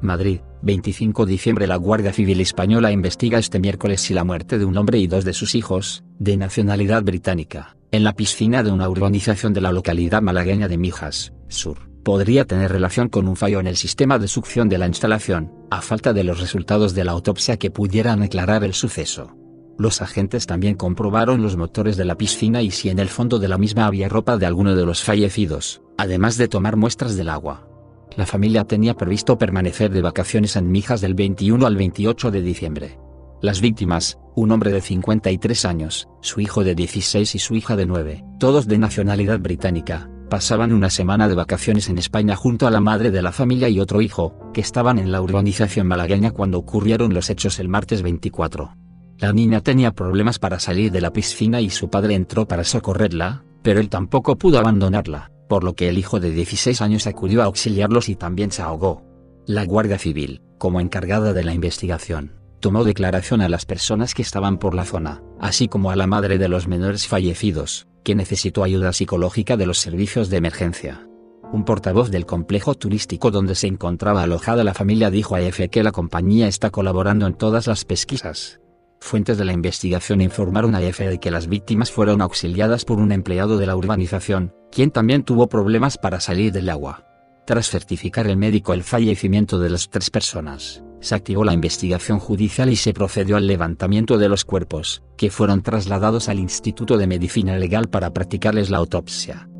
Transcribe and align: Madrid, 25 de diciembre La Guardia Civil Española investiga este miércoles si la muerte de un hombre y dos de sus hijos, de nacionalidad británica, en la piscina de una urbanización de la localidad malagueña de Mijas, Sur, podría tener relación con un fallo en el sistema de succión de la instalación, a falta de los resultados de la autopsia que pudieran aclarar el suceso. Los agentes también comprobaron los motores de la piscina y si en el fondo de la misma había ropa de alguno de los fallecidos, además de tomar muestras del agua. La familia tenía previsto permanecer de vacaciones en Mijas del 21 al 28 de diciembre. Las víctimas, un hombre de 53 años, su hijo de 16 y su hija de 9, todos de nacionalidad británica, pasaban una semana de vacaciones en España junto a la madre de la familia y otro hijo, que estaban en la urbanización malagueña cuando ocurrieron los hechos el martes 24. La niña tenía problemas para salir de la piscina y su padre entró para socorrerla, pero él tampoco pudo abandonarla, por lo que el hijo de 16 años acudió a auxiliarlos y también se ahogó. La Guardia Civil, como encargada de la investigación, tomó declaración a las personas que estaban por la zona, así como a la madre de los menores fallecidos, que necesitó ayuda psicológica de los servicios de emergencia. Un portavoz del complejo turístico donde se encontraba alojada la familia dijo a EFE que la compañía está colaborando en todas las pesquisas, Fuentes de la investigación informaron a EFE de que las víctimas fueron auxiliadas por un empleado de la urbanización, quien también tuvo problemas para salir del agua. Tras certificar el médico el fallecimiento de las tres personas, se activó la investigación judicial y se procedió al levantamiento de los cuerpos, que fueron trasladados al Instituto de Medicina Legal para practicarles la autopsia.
Madrid, 0.00 0.40
25 0.62 1.26
de 1.26 1.32
diciembre 1.32 1.66
La 1.66 1.76
Guardia 1.76 2.12
Civil 2.12 2.40
Española 2.40 2.92
investiga 2.92 3.38
este 3.38 3.58
miércoles 3.58 4.00
si 4.00 4.14
la 4.14 4.24
muerte 4.24 4.58
de 4.58 4.64
un 4.64 4.76
hombre 4.76 4.98
y 4.98 5.06
dos 5.06 5.24
de 5.24 5.32
sus 5.32 5.54
hijos, 5.54 6.04
de 6.18 6.36
nacionalidad 6.36 7.02
británica, 7.02 7.76
en 7.90 8.04
la 8.04 8.14
piscina 8.14 8.62
de 8.62 8.72
una 8.72 8.88
urbanización 8.88 9.52
de 9.52 9.60
la 9.60 9.72
localidad 9.72 10.22
malagueña 10.22 10.68
de 10.68 10.78
Mijas, 10.78 11.32
Sur, 11.48 11.88
podría 12.02 12.44
tener 12.44 12.72
relación 12.72 13.08
con 13.08 13.28
un 13.28 13.36
fallo 13.36 13.60
en 13.60 13.66
el 13.66 13.76
sistema 13.76 14.18
de 14.18 14.28
succión 14.28 14.68
de 14.68 14.78
la 14.78 14.86
instalación, 14.86 15.52
a 15.70 15.80
falta 15.80 16.12
de 16.12 16.24
los 16.24 16.40
resultados 16.40 16.94
de 16.94 17.04
la 17.04 17.12
autopsia 17.12 17.56
que 17.56 17.70
pudieran 17.70 18.22
aclarar 18.22 18.64
el 18.64 18.74
suceso. 18.74 19.36
Los 19.76 20.02
agentes 20.02 20.46
también 20.46 20.76
comprobaron 20.76 21.42
los 21.42 21.56
motores 21.56 21.96
de 21.96 22.04
la 22.04 22.16
piscina 22.16 22.62
y 22.62 22.70
si 22.70 22.90
en 22.90 23.00
el 23.00 23.08
fondo 23.08 23.38
de 23.38 23.48
la 23.48 23.58
misma 23.58 23.86
había 23.86 24.08
ropa 24.08 24.36
de 24.36 24.46
alguno 24.46 24.76
de 24.76 24.86
los 24.86 25.02
fallecidos, 25.02 25.82
además 25.98 26.36
de 26.36 26.48
tomar 26.48 26.76
muestras 26.76 27.16
del 27.16 27.28
agua. 27.28 27.68
La 28.16 28.26
familia 28.26 28.64
tenía 28.64 28.94
previsto 28.94 29.38
permanecer 29.38 29.90
de 29.90 30.00
vacaciones 30.00 30.54
en 30.54 30.70
Mijas 30.70 31.00
del 31.00 31.14
21 31.14 31.66
al 31.66 31.76
28 31.76 32.30
de 32.30 32.42
diciembre. 32.42 32.98
Las 33.42 33.60
víctimas, 33.60 34.18
un 34.36 34.52
hombre 34.52 34.70
de 34.70 34.80
53 34.80 35.64
años, 35.64 36.08
su 36.20 36.40
hijo 36.40 36.62
de 36.62 36.76
16 36.76 37.34
y 37.34 37.38
su 37.40 37.56
hija 37.56 37.74
de 37.74 37.86
9, 37.86 38.24
todos 38.38 38.68
de 38.68 38.78
nacionalidad 38.78 39.40
británica, 39.40 40.08
pasaban 40.30 40.72
una 40.72 40.90
semana 40.90 41.28
de 41.28 41.34
vacaciones 41.34 41.88
en 41.88 41.98
España 41.98 42.36
junto 42.36 42.68
a 42.68 42.70
la 42.70 42.80
madre 42.80 43.10
de 43.10 43.20
la 43.20 43.32
familia 43.32 43.68
y 43.68 43.80
otro 43.80 44.00
hijo, 44.00 44.50
que 44.52 44.60
estaban 44.60 44.98
en 45.00 45.10
la 45.10 45.20
urbanización 45.20 45.88
malagueña 45.88 46.30
cuando 46.30 46.58
ocurrieron 46.58 47.14
los 47.14 47.30
hechos 47.30 47.58
el 47.58 47.68
martes 47.68 48.02
24. 48.02 48.76
La 49.18 49.32
niña 49.32 49.60
tenía 49.60 49.92
problemas 49.92 50.38
para 50.38 50.60
salir 50.60 50.92
de 50.92 51.00
la 51.00 51.12
piscina 51.12 51.60
y 51.60 51.68
su 51.68 51.90
padre 51.90 52.14
entró 52.14 52.46
para 52.46 52.64
socorrerla, 52.64 53.44
pero 53.62 53.80
él 53.80 53.88
tampoco 53.88 54.36
pudo 54.36 54.58
abandonarla, 54.58 55.30
por 55.48 55.64
lo 55.64 55.74
que 55.74 55.88
el 55.88 55.98
hijo 55.98 56.20
de 56.20 56.30
16 56.30 56.80
años 56.80 57.06
acudió 57.06 57.42
a 57.42 57.46
auxiliarlos 57.46 58.08
y 58.08 58.16
también 58.16 58.50
se 58.50 58.62
ahogó. 58.62 59.02
La 59.46 59.64
Guardia 59.64 59.98
Civil, 59.98 60.42
como 60.58 60.80
encargada 60.80 61.32
de 61.32 61.44
la 61.44 61.52
investigación, 61.52 62.32
tomó 62.60 62.84
declaración 62.84 63.42
a 63.42 63.48
las 63.48 63.66
personas 63.66 64.14
que 64.14 64.22
estaban 64.22 64.58
por 64.58 64.74
la 64.74 64.84
zona, 64.86 65.22
así 65.38 65.68
como 65.68 65.90
a 65.90 65.96
la 65.96 66.06
madre 66.06 66.38
de 66.38 66.48
los 66.48 66.66
menores 66.66 67.06
fallecidos, 67.06 67.86
que 68.02 68.14
necesitó 68.14 68.64
ayuda 68.64 68.92
psicológica 68.92 69.56
de 69.56 69.66
los 69.66 69.78
servicios 69.78 70.30
de 70.30 70.38
emergencia. 70.38 71.06
Un 71.52 71.64
portavoz 71.64 72.10
del 72.10 72.26
complejo 72.26 72.74
turístico 72.74 73.30
donde 73.30 73.54
se 73.54 73.66
encontraba 73.66 74.22
alojada 74.22 74.64
la 74.64 74.74
familia 74.74 75.10
dijo 75.10 75.34
a 75.34 75.42
EFE 75.42 75.68
que 75.68 75.82
la 75.82 75.92
compañía 75.92 76.48
está 76.48 76.70
colaborando 76.70 77.26
en 77.26 77.34
todas 77.34 77.66
las 77.66 77.84
pesquisas, 77.84 78.60
Fuentes 79.04 79.36
de 79.36 79.44
la 79.44 79.52
investigación 79.52 80.22
informaron 80.22 80.74
a 80.74 80.80
EFE 80.80 81.06
de 81.10 81.20
que 81.20 81.30
las 81.30 81.46
víctimas 81.46 81.92
fueron 81.92 82.22
auxiliadas 82.22 82.86
por 82.86 83.00
un 83.00 83.12
empleado 83.12 83.58
de 83.58 83.66
la 83.66 83.76
urbanización, 83.76 84.54
quien 84.72 84.90
también 84.90 85.24
tuvo 85.24 85.46
problemas 85.46 85.98
para 85.98 86.20
salir 86.20 86.52
del 86.52 86.70
agua. 86.70 87.04
Tras 87.46 87.68
certificar 87.68 88.26
el 88.26 88.38
médico 88.38 88.72
el 88.72 88.82
fallecimiento 88.82 89.58
de 89.58 89.68
las 89.68 89.90
tres 89.90 90.08
personas, 90.08 90.82
se 91.00 91.14
activó 91.14 91.44
la 91.44 91.52
investigación 91.52 92.18
judicial 92.18 92.70
y 92.70 92.76
se 92.76 92.94
procedió 92.94 93.36
al 93.36 93.46
levantamiento 93.46 94.16
de 94.16 94.30
los 94.30 94.46
cuerpos, 94.46 95.02
que 95.18 95.28
fueron 95.28 95.62
trasladados 95.62 96.30
al 96.30 96.38
Instituto 96.38 96.96
de 96.96 97.06
Medicina 97.06 97.58
Legal 97.58 97.90
para 97.90 98.10
practicarles 98.14 98.70
la 98.70 98.78
autopsia. 98.78 99.50